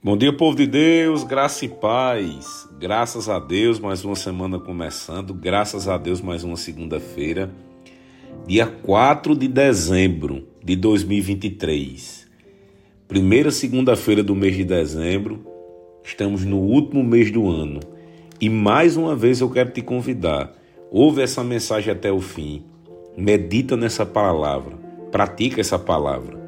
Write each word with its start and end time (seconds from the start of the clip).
Bom 0.00 0.16
dia, 0.16 0.32
povo 0.32 0.56
de 0.56 0.64
Deus, 0.64 1.24
graça 1.24 1.64
e 1.64 1.68
paz. 1.68 2.68
Graças 2.78 3.28
a 3.28 3.40
Deus, 3.40 3.80
mais 3.80 4.04
uma 4.04 4.14
semana 4.14 4.56
começando. 4.56 5.34
Graças 5.34 5.88
a 5.88 5.98
Deus, 5.98 6.20
mais 6.20 6.44
uma 6.44 6.56
segunda-feira, 6.56 7.50
dia 8.46 8.64
4 8.64 9.34
de 9.34 9.48
dezembro 9.48 10.46
de 10.64 10.76
2023. 10.76 12.28
Primeira 13.08 13.50
segunda-feira 13.50 14.22
do 14.22 14.36
mês 14.36 14.54
de 14.54 14.62
dezembro. 14.62 15.44
Estamos 16.04 16.44
no 16.44 16.58
último 16.58 17.02
mês 17.02 17.32
do 17.32 17.50
ano. 17.50 17.80
E 18.40 18.48
mais 18.48 18.96
uma 18.96 19.16
vez 19.16 19.40
eu 19.40 19.50
quero 19.50 19.72
te 19.72 19.82
convidar. 19.82 20.54
Ouve 20.92 21.22
essa 21.22 21.42
mensagem 21.42 21.92
até 21.92 22.12
o 22.12 22.20
fim. 22.20 22.62
Medita 23.16 23.76
nessa 23.76 24.06
palavra. 24.06 24.76
Pratica 25.10 25.60
essa 25.60 25.76
palavra 25.76 26.47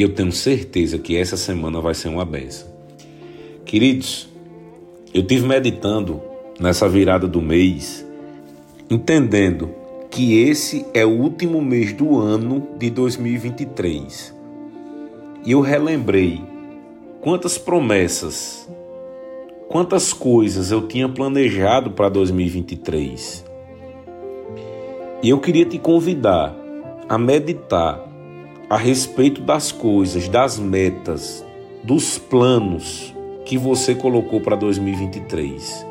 e 0.00 0.02
eu 0.02 0.14
tenho 0.14 0.32
certeza 0.32 0.98
que 0.98 1.14
essa 1.14 1.36
semana 1.36 1.78
vai 1.78 1.92
ser 1.92 2.08
uma 2.08 2.24
benção. 2.24 2.66
Queridos, 3.66 4.30
eu 5.12 5.22
tive 5.22 5.46
meditando 5.46 6.22
nessa 6.58 6.88
virada 6.88 7.28
do 7.28 7.42
mês, 7.42 8.02
entendendo 8.88 9.68
que 10.10 10.38
esse 10.38 10.86
é 10.94 11.04
o 11.04 11.10
último 11.10 11.60
mês 11.60 11.92
do 11.92 12.18
ano 12.18 12.66
de 12.78 12.88
2023. 12.88 14.34
E 15.44 15.52
eu 15.52 15.60
relembrei 15.60 16.40
quantas 17.20 17.58
promessas, 17.58 18.66
quantas 19.68 20.14
coisas 20.14 20.70
eu 20.70 20.88
tinha 20.88 21.10
planejado 21.10 21.90
para 21.90 22.08
2023. 22.08 23.44
E 25.22 25.28
eu 25.28 25.38
queria 25.40 25.66
te 25.66 25.78
convidar 25.78 26.56
a 27.06 27.18
meditar 27.18 28.09
a 28.70 28.76
respeito 28.76 29.40
das 29.40 29.72
coisas, 29.72 30.28
das 30.28 30.56
metas, 30.56 31.44
dos 31.82 32.16
planos 32.16 33.12
que 33.44 33.58
você 33.58 33.96
colocou 33.96 34.40
para 34.40 34.54
2023. 34.54 35.84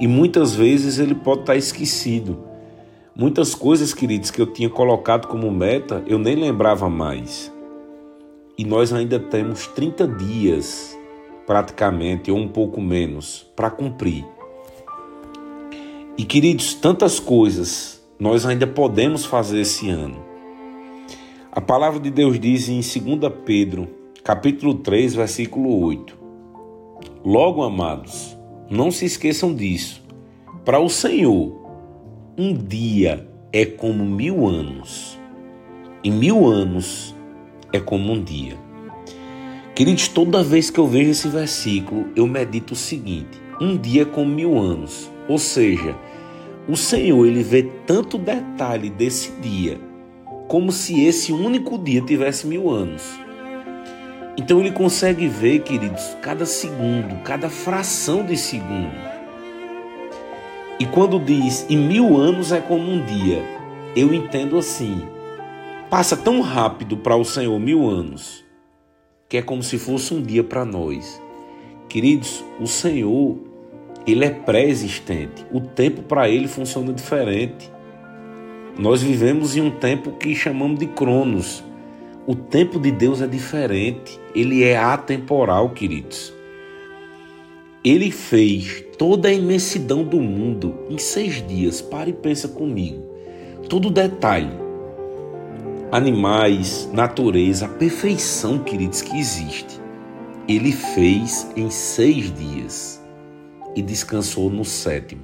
E 0.00 0.08
muitas 0.08 0.56
vezes 0.56 0.98
ele 0.98 1.14
pode 1.14 1.42
estar 1.42 1.54
esquecido. 1.54 2.42
Muitas 3.14 3.54
coisas, 3.54 3.94
queridos, 3.94 4.28
que 4.28 4.42
eu 4.42 4.46
tinha 4.52 4.68
colocado 4.68 5.28
como 5.28 5.48
meta, 5.52 6.02
eu 6.08 6.18
nem 6.18 6.34
lembrava 6.34 6.90
mais. 6.90 7.52
E 8.58 8.64
nós 8.64 8.92
ainda 8.92 9.20
temos 9.20 9.68
30 9.68 10.08
dias, 10.08 10.98
praticamente, 11.46 12.28
ou 12.28 12.38
um 12.38 12.48
pouco 12.48 12.80
menos, 12.80 13.48
para 13.54 13.70
cumprir. 13.70 14.26
E, 16.16 16.24
queridos, 16.24 16.74
tantas 16.74 17.20
coisas 17.20 18.04
nós 18.18 18.44
ainda 18.44 18.66
podemos 18.66 19.24
fazer 19.24 19.60
esse 19.60 19.88
ano. 19.88 20.27
A 21.50 21.62
palavra 21.62 21.98
de 21.98 22.10
Deus 22.10 22.38
diz 22.38 22.68
em 22.68 22.80
2 22.80 23.32
Pedro, 23.46 23.88
capítulo 24.22 24.74
3, 24.74 25.14
versículo 25.14 25.80
8: 25.82 26.14
Logo, 27.24 27.62
amados, 27.62 28.36
não 28.70 28.90
se 28.90 29.06
esqueçam 29.06 29.54
disso. 29.54 30.04
Para 30.62 30.78
o 30.78 30.90
Senhor, 30.90 31.58
um 32.36 32.52
dia 32.52 33.26
é 33.50 33.64
como 33.64 34.04
mil 34.04 34.46
anos, 34.46 35.18
e 36.04 36.10
mil 36.10 36.46
anos 36.46 37.14
é 37.72 37.80
como 37.80 38.12
um 38.12 38.22
dia. 38.22 38.54
Queridos, 39.74 40.06
toda 40.06 40.44
vez 40.44 40.68
que 40.68 40.78
eu 40.78 40.86
vejo 40.86 41.12
esse 41.12 41.28
versículo, 41.28 42.08
eu 42.14 42.26
medito 42.26 42.74
o 42.74 42.76
seguinte: 42.76 43.40
um 43.58 43.74
dia 43.74 44.02
é 44.02 44.04
como 44.04 44.30
mil 44.30 44.58
anos. 44.58 45.10
Ou 45.26 45.38
seja, 45.38 45.96
o 46.68 46.76
Senhor 46.76 47.24
ele 47.24 47.42
vê 47.42 47.62
tanto 47.86 48.18
detalhe 48.18 48.90
desse 48.90 49.32
dia 49.40 49.87
como 50.48 50.72
se 50.72 51.04
esse 51.04 51.30
único 51.30 51.78
dia 51.78 52.00
tivesse 52.00 52.46
mil 52.46 52.70
anos. 52.70 53.02
Então 54.36 54.60
ele 54.60 54.72
consegue 54.72 55.28
ver, 55.28 55.60
queridos, 55.60 56.16
cada 56.22 56.46
segundo, 56.46 57.22
cada 57.22 57.50
fração 57.50 58.24
de 58.24 58.36
segundo. 58.36 58.90
E 60.80 60.86
quando 60.86 61.18
diz 61.18 61.66
em 61.68 61.76
mil 61.76 62.16
anos 62.16 62.50
é 62.50 62.60
como 62.60 62.90
um 62.90 63.04
dia, 63.04 63.44
eu 63.94 64.14
entendo 64.14 64.56
assim: 64.56 65.02
passa 65.90 66.16
tão 66.16 66.40
rápido 66.40 66.96
para 66.96 67.16
o 67.16 67.24
Senhor 67.24 67.58
mil 67.58 67.86
anos, 67.86 68.44
que 69.28 69.36
é 69.36 69.42
como 69.42 69.62
se 69.62 69.76
fosse 69.76 70.14
um 70.14 70.22
dia 70.22 70.42
para 70.42 70.64
nós. 70.64 71.20
Queridos, 71.88 72.44
o 72.60 72.66
Senhor, 72.66 73.38
ele 74.06 74.24
é 74.24 74.30
pré-existente. 74.30 75.44
O 75.52 75.60
tempo 75.60 76.02
para 76.02 76.28
ele 76.28 76.48
funciona 76.48 76.92
diferente. 76.92 77.70
Nós 78.78 79.02
vivemos 79.02 79.56
em 79.56 79.60
um 79.60 79.72
tempo 79.72 80.12
que 80.12 80.36
chamamos 80.36 80.78
de 80.78 80.86
Cronos. 80.86 81.64
O 82.28 82.36
tempo 82.36 82.78
de 82.78 82.92
Deus 82.92 83.20
é 83.20 83.26
diferente, 83.26 84.20
ele 84.32 84.62
é 84.62 84.76
atemporal, 84.76 85.70
queridos. 85.70 86.32
Ele 87.84 88.12
fez 88.12 88.84
toda 88.96 89.28
a 89.28 89.32
imensidão 89.32 90.04
do 90.04 90.20
mundo 90.20 90.76
em 90.88 90.96
seis 90.96 91.44
dias. 91.44 91.80
Pare 91.80 92.10
e 92.10 92.14
pensa 92.14 92.46
comigo. 92.46 93.02
Todo 93.68 93.90
detalhe. 93.90 94.52
Animais, 95.90 96.88
natureza, 96.92 97.66
a 97.66 97.68
perfeição, 97.68 98.60
queridos, 98.60 99.02
que 99.02 99.18
existe. 99.18 99.80
Ele 100.46 100.70
fez 100.70 101.50
em 101.56 101.68
seis 101.68 102.32
dias 102.32 103.02
e 103.74 103.82
descansou 103.82 104.48
no 104.50 104.64
sétimo. 104.64 105.22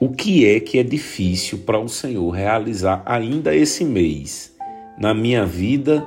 O 0.00 0.10
que 0.10 0.46
é 0.46 0.60
que 0.60 0.78
é 0.78 0.84
difícil 0.84 1.58
para 1.66 1.76
o 1.76 1.88
Senhor 1.88 2.30
realizar 2.30 3.02
ainda 3.04 3.52
esse 3.52 3.84
mês, 3.84 4.54
na 4.96 5.12
minha 5.12 5.44
vida 5.44 6.06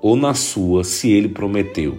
ou 0.00 0.16
na 0.16 0.32
sua, 0.32 0.82
se 0.82 1.12
Ele 1.12 1.28
prometeu? 1.28 1.98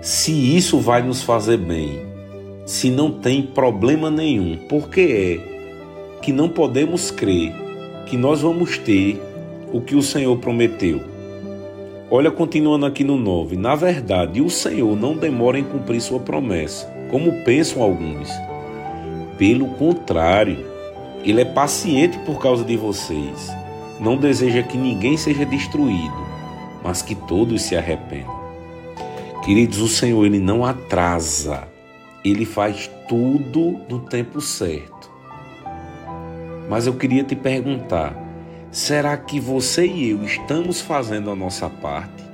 Se 0.00 0.30
isso 0.56 0.78
vai 0.78 1.02
nos 1.02 1.20
fazer 1.20 1.56
bem, 1.56 1.98
se 2.64 2.92
não 2.92 3.10
tem 3.10 3.42
problema 3.42 4.08
nenhum, 4.08 4.56
por 4.68 4.88
que 4.88 5.00
é 5.00 6.18
que 6.22 6.32
não 6.32 6.48
podemos 6.48 7.10
crer 7.10 7.52
que 8.06 8.16
nós 8.16 8.42
vamos 8.42 8.78
ter 8.78 9.20
o 9.72 9.80
que 9.80 9.96
o 9.96 10.02
Senhor 10.02 10.38
prometeu? 10.38 11.00
Olha, 12.08 12.30
continuando 12.30 12.86
aqui 12.86 13.02
no 13.02 13.16
9: 13.16 13.56
Na 13.56 13.74
verdade, 13.74 14.40
o 14.40 14.48
Senhor 14.48 14.96
não 14.96 15.16
demora 15.16 15.58
em 15.58 15.64
cumprir 15.64 16.00
sua 16.00 16.20
promessa, 16.20 16.86
como 17.10 17.42
pensam 17.42 17.82
alguns 17.82 18.30
pelo 19.38 19.68
contrário, 19.68 20.66
ele 21.24 21.40
é 21.40 21.44
paciente 21.44 22.18
por 22.18 22.40
causa 22.40 22.64
de 22.64 22.76
vocês. 22.76 23.48
Não 24.00 24.16
deseja 24.16 24.62
que 24.64 24.76
ninguém 24.76 25.16
seja 25.16 25.46
destruído, 25.46 26.26
mas 26.82 27.02
que 27.02 27.14
todos 27.14 27.62
se 27.62 27.76
arrependam. 27.76 28.36
Queridos, 29.44 29.78
o 29.78 29.88
Senhor 29.88 30.26
ele 30.26 30.40
não 30.40 30.64
atrasa. 30.64 31.68
Ele 32.24 32.44
faz 32.44 32.90
tudo 33.08 33.80
no 33.88 34.00
tempo 34.00 34.40
certo. 34.40 35.10
Mas 36.68 36.86
eu 36.86 36.94
queria 36.94 37.22
te 37.22 37.36
perguntar: 37.36 38.14
será 38.70 39.16
que 39.16 39.38
você 39.38 39.86
e 39.86 40.10
eu 40.10 40.24
estamos 40.24 40.80
fazendo 40.80 41.30
a 41.30 41.36
nossa 41.36 41.70
parte? 41.70 42.24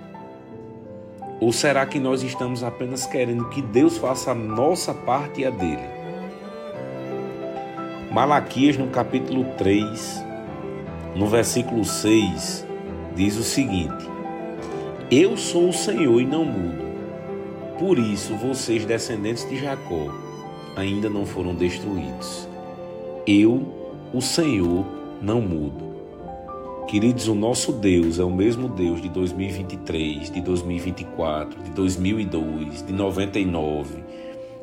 Ou 1.39 1.53
será 1.53 1.85
que 1.85 2.01
nós 2.01 2.23
estamos 2.23 2.65
apenas 2.65 3.07
querendo 3.07 3.49
que 3.51 3.61
Deus 3.61 3.99
faça 3.99 4.31
a 4.31 4.35
nossa 4.35 4.95
parte 4.95 5.43
e 5.43 5.45
a 5.45 5.51
dele? 5.51 6.04
Malaquias, 8.15 8.79
no 8.79 8.87
capítulo 8.87 9.45
3, 9.59 10.25
no 11.17 11.27
versículo 11.27 11.85
6, 11.85 12.65
diz 13.17 13.37
o 13.37 13.43
seguinte: 13.43 14.09
Eu 15.11 15.37
sou 15.37 15.71
o 15.71 15.73
Senhor 15.73 16.21
e 16.21 16.25
não 16.25 16.45
mudo. 16.45 16.85
Por 17.77 17.99
isso, 17.99 18.37
vocês, 18.37 18.85
descendentes 18.85 19.49
de 19.51 19.57
Jacó, 19.57 20.15
ainda 20.77 21.11
não 21.11 21.27
foram 21.27 21.57
destruídos. 21.57 22.49
Eu, 23.27 23.67
o 24.15 24.21
Senhor, 24.21 24.87
não 25.21 25.41
mudo. 25.41 25.93
Queridos, 26.87 27.27
o 27.27 27.35
nosso 27.35 27.73
Deus 27.73 28.21
é 28.21 28.25
o 28.25 28.31
mesmo 28.31 28.69
Deus 28.69 29.03
de 29.03 29.09
2023, 29.09 30.31
de 30.31 30.41
2024, 30.41 31.65
de 31.65 31.71
2002, 31.73 32.87
de 32.87 32.93
99 32.93 34.05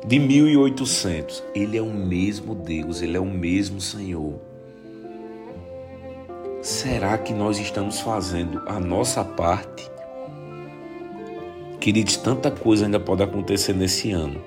de 0.04 0.18
1800. 0.18 1.42
Ele 1.54 1.76
é 1.76 1.82
o 1.82 1.92
mesmo 1.92 2.54
Deus, 2.54 3.02
ele 3.02 3.16
é 3.16 3.20
o 3.20 3.26
mesmo 3.26 3.80
Senhor. 3.80 4.40
Será 6.60 7.18
que 7.18 7.32
nós 7.32 7.58
estamos 7.58 8.00
fazendo 8.00 8.62
a 8.66 8.78
nossa 8.78 9.24
parte? 9.24 9.90
Queridos, 11.80 12.16
tanta 12.16 12.50
coisa 12.50 12.84
ainda 12.84 13.00
pode 13.00 13.22
acontecer 13.22 13.74
nesse 13.74 14.12
ano. 14.12 14.40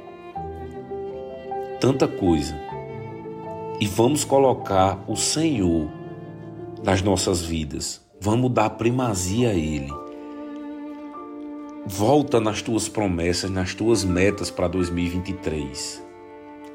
Tanta 1.79 2.07
coisa. 2.07 2.57
E 3.79 3.85
vamos 3.85 4.23
colocar 4.23 5.03
o 5.07 5.17
Senhor 5.17 5.89
nas 6.81 7.01
nossas 7.01 7.41
vidas. 7.41 8.01
Vamos 8.21 8.51
dar 8.51 8.69
primazia 8.71 9.49
a 9.49 9.53
Ele. 9.53 9.91
Volta 11.87 12.41
nas 12.41 12.63
tuas 12.63 12.89
promessas, 12.89 13.51
nas 13.51 13.75
tuas 13.75 14.03
metas 14.03 14.49
para 14.49 14.67
2023. 14.67 16.03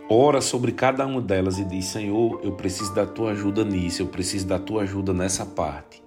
Ora 0.08 0.40
sobre 0.40 0.70
cada 0.70 1.04
uma 1.04 1.20
delas 1.20 1.58
e 1.58 1.64
diz: 1.64 1.86
Senhor, 1.86 2.40
eu 2.44 2.52
preciso 2.52 2.94
da 2.94 3.04
tua 3.04 3.32
ajuda 3.32 3.64
nisso, 3.64 4.02
eu 4.02 4.06
preciso 4.06 4.46
da 4.46 4.56
tua 4.56 4.82
ajuda 4.82 5.12
nessa 5.12 5.44
parte. 5.44 6.00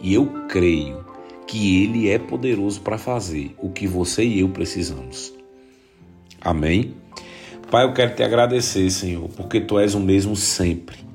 E 0.00 0.14
eu 0.14 0.46
creio 0.48 1.04
que 1.46 1.84
Ele 1.84 2.08
é 2.08 2.18
poderoso 2.18 2.80
para 2.80 2.96
fazer 2.96 3.54
o 3.58 3.68
que 3.68 3.86
você 3.86 4.24
e 4.24 4.40
eu 4.40 4.48
precisamos. 4.48 5.34
Amém? 6.40 6.94
Pai, 7.70 7.84
eu 7.84 7.92
quero 7.92 8.16
te 8.16 8.22
agradecer, 8.22 8.88
Senhor, 8.90 9.28
porque 9.36 9.60
Tu 9.60 9.78
és 9.78 9.94
o 9.94 10.00
mesmo 10.00 10.34
sempre. 10.34 11.07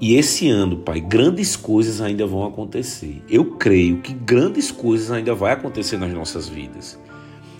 E 0.00 0.14
esse 0.14 0.48
ano, 0.48 0.76
Pai, 0.76 1.00
grandes 1.00 1.56
coisas 1.56 2.00
ainda 2.00 2.24
vão 2.24 2.46
acontecer. 2.46 3.20
Eu 3.28 3.44
creio 3.56 3.98
que 3.98 4.12
grandes 4.12 4.70
coisas 4.70 5.10
ainda 5.10 5.34
vão 5.34 5.48
acontecer 5.48 5.96
nas 5.96 6.12
nossas 6.12 6.48
vidas. 6.48 6.98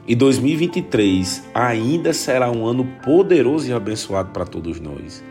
E 0.06 0.14
2023 0.14 1.48
ainda 1.52 2.12
será 2.12 2.50
um 2.50 2.64
ano 2.64 2.84
poderoso 3.02 3.68
e 3.68 3.72
abençoado 3.72 4.30
para 4.30 4.46
todos 4.46 4.80
nós. 4.80 5.22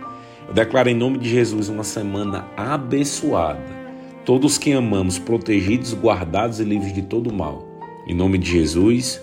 Eu 0.47 0.53
declaro 0.53 0.89
em 0.89 0.93
nome 0.93 1.17
de 1.17 1.29
Jesus 1.29 1.69
uma 1.69 1.83
semana 1.83 2.45
abençoada. 2.57 3.77
Todos 4.25 4.57
que 4.57 4.73
amamos, 4.73 5.17
protegidos, 5.17 5.93
guardados 5.93 6.59
e 6.59 6.65
livres 6.65 6.93
de 6.93 7.01
todo 7.01 7.33
mal. 7.33 7.65
Em 8.05 8.13
nome 8.13 8.37
de 8.37 8.51
Jesus, 8.51 9.21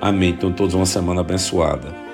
amém. 0.00 0.30
Então, 0.30 0.52
todos 0.52 0.74
uma 0.74 0.86
semana 0.86 1.20
abençoada. 1.20 2.09